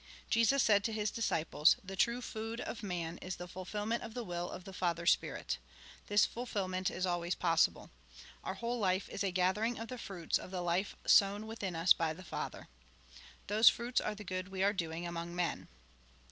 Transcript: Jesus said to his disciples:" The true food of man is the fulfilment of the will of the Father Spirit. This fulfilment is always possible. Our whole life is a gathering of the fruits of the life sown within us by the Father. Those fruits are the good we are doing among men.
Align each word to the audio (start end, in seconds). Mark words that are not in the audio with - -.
Jesus 0.31 0.63
said 0.63 0.83
to 0.85 0.93
his 0.93 1.11
disciples:" 1.11 1.75
The 1.83 1.95
true 1.95 2.23
food 2.23 2.59
of 2.59 2.81
man 2.81 3.19
is 3.19 3.35
the 3.35 3.47
fulfilment 3.47 4.01
of 4.01 4.15
the 4.15 4.23
will 4.23 4.49
of 4.49 4.63
the 4.63 4.73
Father 4.73 5.05
Spirit. 5.05 5.59
This 6.07 6.25
fulfilment 6.25 6.89
is 6.89 7.05
always 7.05 7.35
possible. 7.35 7.91
Our 8.43 8.55
whole 8.55 8.79
life 8.79 9.07
is 9.09 9.23
a 9.23 9.29
gathering 9.29 9.77
of 9.77 9.89
the 9.89 9.99
fruits 9.99 10.39
of 10.39 10.49
the 10.49 10.61
life 10.61 10.95
sown 11.05 11.45
within 11.45 11.75
us 11.75 11.93
by 11.93 12.13
the 12.15 12.23
Father. 12.23 12.67
Those 13.45 13.69
fruits 13.69 14.01
are 14.01 14.15
the 14.15 14.23
good 14.23 14.47
we 14.47 14.63
are 14.63 14.73
doing 14.73 15.05
among 15.05 15.35
men. 15.35 15.67